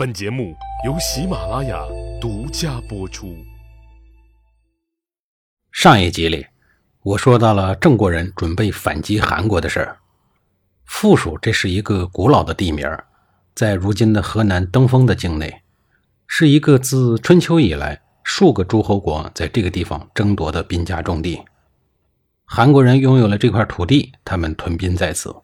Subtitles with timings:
[0.00, 0.56] 本节目
[0.86, 1.78] 由喜马拉雅
[2.18, 3.36] 独家播出。
[5.70, 6.46] 上一集里，
[7.02, 9.98] 我说到了郑国人准备反击韩国的事儿。
[10.86, 12.88] 附属这是一个古老的地名，
[13.54, 15.60] 在如今的河南登封的境内，
[16.26, 21.42] 是一个自春秋以来数个诸侯国在这个地方争夺的兵家重地。
[22.46, 25.36] 韩国人拥有了这块土地，他们屯兵在此。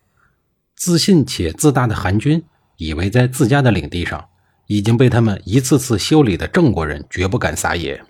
[0.75, 2.43] 自信且自大的韩军
[2.79, 4.30] 以为在自家的领地上
[4.67, 8.02] 已经被他们一次次修理的郑国人绝不敢撒野，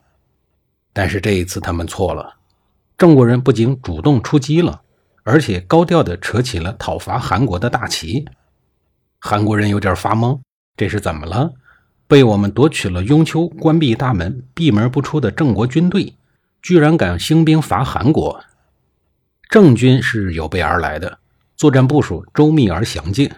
[0.92, 2.37] 但是这一次他们错了。
[2.97, 4.80] 郑国人不仅主动出击了，
[5.23, 8.27] 而且高调地扯起了讨伐韩国的大旗。
[9.19, 10.41] 韩国人有点发懵，
[10.77, 11.52] 这是怎么了？
[12.06, 16.14] 被我们夺取了雍丘，关闭大门，闭门不出的郑国军队，
[16.62, 18.41] 居然敢兴兵伐韩国？
[19.50, 21.19] 郑军是有备而来的。
[21.56, 23.30] 作战部署周密而详尽，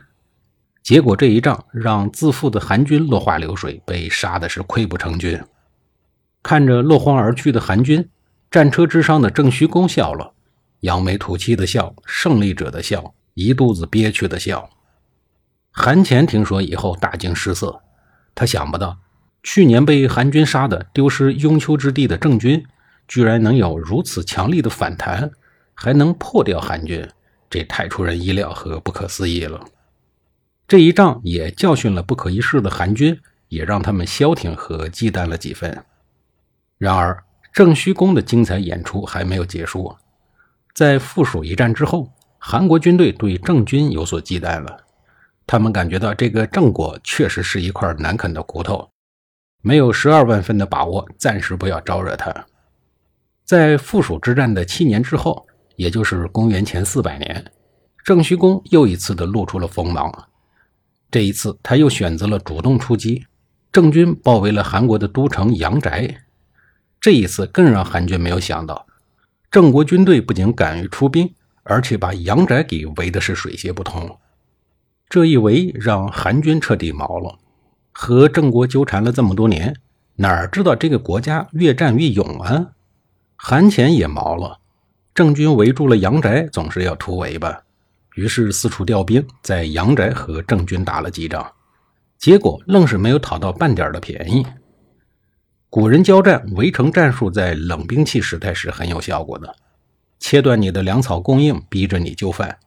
[0.88, 5.38] 结果这一仗让自负的韩军落花流水，被杀的是溃不成军。
[6.42, 8.08] 看着落荒而去的韩军，
[8.50, 10.33] 战车之上的郑虚公笑了，
[10.80, 14.70] 扬眉吐气的笑，胜利者的笑，一肚子憋屈的笑。
[15.70, 17.83] 韩虔听说以后大惊失色，
[18.34, 18.97] 他想不到
[19.42, 22.64] 去年被韩军杀的丢失雍丘之地的郑军，
[23.06, 25.30] 居然能有如此强力的反弹，
[25.75, 27.06] 还能破掉韩军。
[27.50, 29.61] 这太出人意料和不可思议了。
[30.69, 35.83] 这一仗也教训了不可一世的韩军，也让他们消停和忌惮了几分。
[36.77, 39.96] 然而，郑虚公的精彩演出还没有结束。
[40.74, 44.84] 在附属一战之后，韩国军队对郑军有所忌惮了。
[45.46, 48.91] 他们感觉到这个郑国确实是一块难啃的骨头，
[49.62, 52.46] 没有十二万分的把握，暂时不要招惹他。
[53.44, 55.44] 在附属之战的七年之后。
[55.78, 57.52] 也就是公元前四百年，
[58.05, 60.12] 郑虚公又一次的露出了锋芒。
[61.11, 63.25] 这一次，他又选择了主动出击，
[63.73, 65.91] 郑军包围了韩国的都城阳翟。
[67.01, 68.87] 这一次更让韩军没有想到，
[69.51, 71.33] 郑国军队不仅敢于出兵，
[71.63, 74.19] 而且把阳翟给围的是水泄不通。
[75.08, 77.39] 这一围让韩军彻底毛了。
[77.92, 79.75] 和郑国纠缠了这么多年，
[80.17, 82.69] 哪知道这个国家越战越勇啊？
[83.35, 84.58] 韩虔也毛了。
[85.14, 87.63] 郑军围住了阳宅，总是要突围吧？
[88.18, 91.52] 于是四处调兵，在阳宅和郑军打了几仗，
[92.18, 94.45] 结果愣是没有讨到半点的便宜。
[95.70, 99.55] 古人交战围城战术在冷兵器时代是很有效果的，
[100.18, 102.58] 切断你的粮草供应，逼着你就范，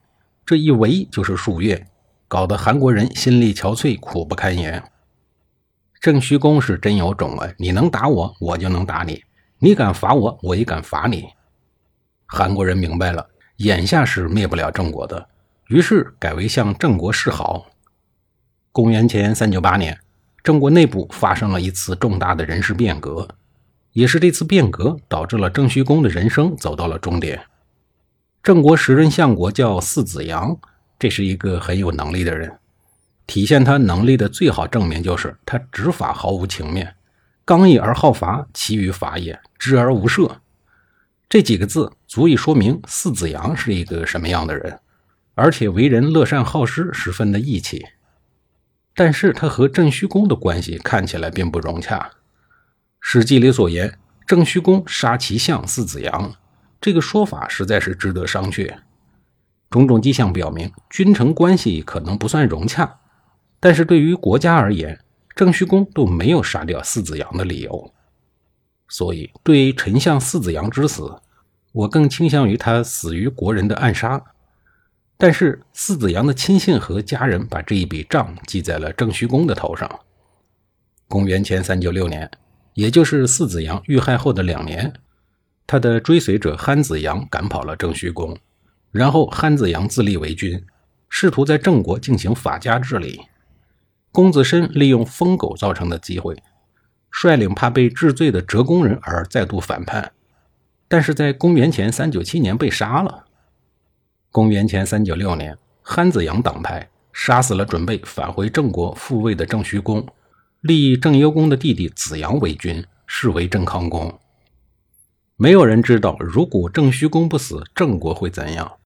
[0.45, 1.85] 这一围就是数月，
[2.29, 4.81] 搞得韩国人心力憔悴，苦不堪言。
[5.99, 7.51] 郑虚公是真有种啊！
[7.57, 9.15] 你能打我，我就能打你；
[9.59, 11.25] 你敢伐我，我也敢伐你。
[12.25, 15.27] 韩国人明白了，眼下是灭不了郑国的，
[15.71, 17.67] 于是改为向郑国示好。
[18.73, 19.97] 公元前三九八年，
[20.43, 23.25] 郑国内部发生了一次重大的人事变革，
[23.93, 27.41] 也是这次变革导致了郑虚公的人生走到了终点。
[28.43, 30.57] 郑国时任相国叫四子阳，
[30.99, 32.53] 这是一个很有能力的人。
[33.25, 36.95] 体现他能力的最好证明就是他执法毫无情面，
[37.45, 40.29] 刚毅而好罚，其余法也知而无赦。
[41.29, 44.77] 这几个字足以说明四子阳是一个什么样的人，
[45.41, 47.83] 而且为人乐善好施，十分的义气。
[48.93, 51.97] 但是他和郑虚公的关系看起来并不融洽。
[52.99, 53.97] 《史记》里所言
[54.27, 56.35] “郑虚公杀其相四子阳”，
[56.79, 58.71] 这个说法实在是值得商榷。
[59.71, 62.99] 种种迹象表明，君臣关系可能不算融洽，
[63.59, 64.99] 但是对于国家而言，
[65.35, 67.91] 郑虚公都没有杀掉四子阳的理由。
[68.87, 71.19] 所以，对丞相四子阳之死，
[71.71, 74.23] 我更倾向于他死于国人的暗杀。
[75.23, 79.87] 但是，四子阳的亲信和家人把这一笔账记在了郑虚公的头上。
[81.07, 82.27] 公元前三九六年，
[82.73, 84.91] 也就是四子阳遇害后的两年，
[85.67, 88.35] 他的追随者憨子阳赶跑了郑虚公，
[88.91, 90.59] 然后憨子阳自立为君，
[91.07, 93.21] 试图在郑国进行法家治理。
[94.11, 96.35] 公子申利用疯狗造成的机会。
[97.11, 100.13] 率领怕被治罪的折公人而再度反叛，
[100.87, 103.25] 但是在公元前三九七年被杀了。
[104.31, 110.07] 公元前三九六年，憨子阳党派杀死了准备返回郑国复位的郑虚公，
[110.61, 114.17] 立郑幽公的弟弟子阳为君，是为郑康公。
[115.35, 118.77] 没有人知道，如果郑虚公不死，郑国会怎样？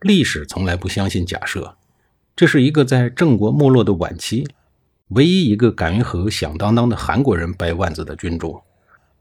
[0.00, 1.74] 历史从来不相信假设，
[2.36, 4.46] 这是一个在郑国没落的晚期。
[5.08, 8.60] 唯一一个敢于和响当当的韩国人掰腕子的君主，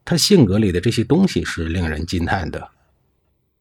[0.03, 2.67] 他性格里的这些东西是令人惊叹的。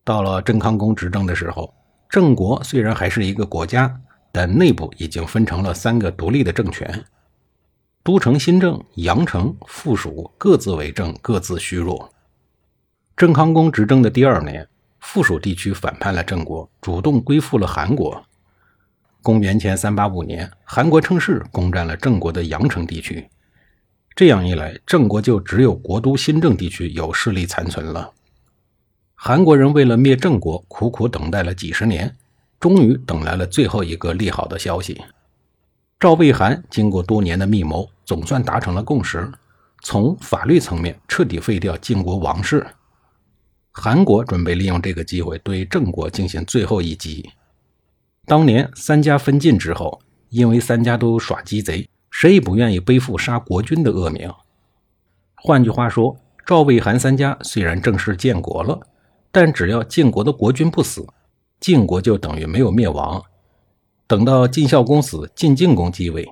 [0.03, 1.73] 到了郑康公执政的时候，
[2.15, 3.93] 郑国虽然还是一个国家，
[4.31, 7.03] 但内部已经分成了三个独立的政权。
[8.03, 12.09] 都城新郑、阳城、附属各自为政，各自虚弱。
[13.17, 14.65] 郑康公执政的第二年，
[15.01, 18.23] 附属地区反叛了郑国，主动归附了韩国。
[19.21, 23.27] 公元前三八五年，韩国趁势攻占了郑国的阳城地区。
[24.15, 28.09] 这样一来，郑国就只有国都新郑地区有势力残存了。
[29.27, 32.15] 韩国人为了灭郑国，苦苦等待了几十年，
[32.59, 35.01] 终于等来了最后一个利好的消息。
[35.99, 39.27] 赵魏韩经过多年的密谋，总算达成了共识，
[39.81, 42.67] 从法律层面彻底废掉晋国王室。
[43.71, 47.27] 韩国准备利用这个机会对郑国进行最后一击。
[48.27, 49.99] 当年三家分晋之后，
[50.29, 54.31] 因为三家都耍鸡贼，谁也不愿意背负杀国君的恶名。
[55.33, 58.79] 换句话说，赵、魏、韩三家虽然正式建国了，
[59.35, 61.05] 但只要晋国的国君不死，
[61.59, 63.21] 晋国就等于没有灭亡。
[64.07, 66.25] 等到晋孝公死，晋晋公继位，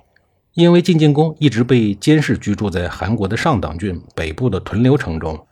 [0.54, 5.46] 因为晋晋公一直被监视居住在韩国的上党郡北部的屯留城中。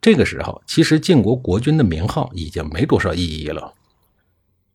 [0.00, 3.74] 这个时候，其实晋国国君的名号已经没多少意义了。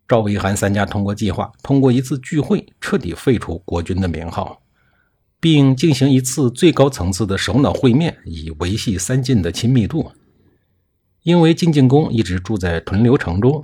[0.05, 4.61] 赵、魏、韩三家通过计划，通过一次聚会，彻底废除国君的名号，
[5.39, 10.11] 并进行一次最高层次的首脑会面，以维系三晋的亲密度。
[11.25, 13.63] 因为晋晋公一直住在屯留城中，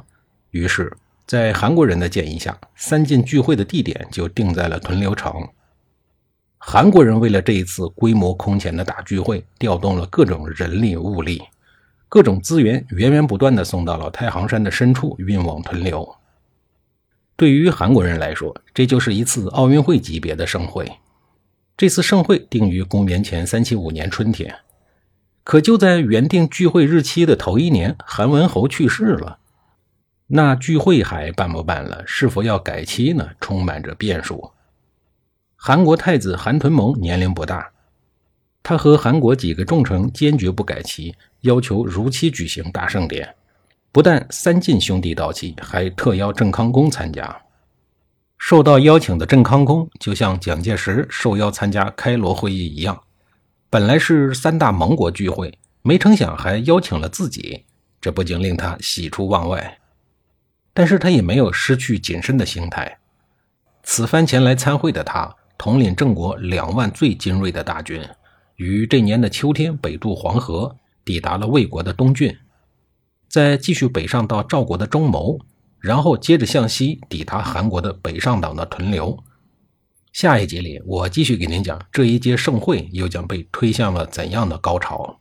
[0.50, 0.92] 于是，
[1.28, 5.48] 在韩国人的建议下，三晋聚会的地点就定在了屯留城。
[6.58, 11.40] 韩国人为了这一次规模空前的大聚会，调动了各种人力物力，
[12.10, 16.16] 各种资源源源不断地送到了太行山的深处，运往屯留。
[17.36, 20.92] 对于韩国人来说，这就是一次奥运会级别的盛会。
[21.78, 24.52] 这次盛会定于公元前三七五年春天，
[25.44, 29.40] 可就在原定聚会日期的头一年，韩文侯去世了。
[30.28, 32.04] 那聚会还办不办了？
[32.06, 33.32] 是否要改期呢？
[33.42, 34.52] 充满着变数。
[35.56, 37.72] 韩国太子韩屯蒙年龄不大，
[38.64, 43.36] 他和韩国几个重臣坚决不改期，要求如期举行大盛典。
[43.92, 47.42] 不但三晋兄弟到齐，还特邀郑康公参加。
[48.38, 53.02] 受到邀请的郑康公就像蒋介石受邀参加开罗会议一样，
[53.72, 57.64] 本来是三大盟国聚会，没成想还邀请了自己，
[58.02, 59.80] 这不禁令他喜出望外。
[60.74, 63.00] 但是他也没有失去谨慎的心态。
[63.82, 65.34] 此番前来参会的他。
[65.58, 68.04] 统领郑国两万最精锐的大军，
[68.56, 70.76] 于这年的秋天北渡黄河，
[71.06, 72.36] 抵达了魏国的东郡，
[73.30, 75.40] 再继续北上到赵国的中牟，
[75.80, 79.24] 然后接着向西抵达韩国的北上党的屯留。
[80.12, 85.21] 下一集里，我继续给您讲这一届盛会又将被推向了怎样的高潮。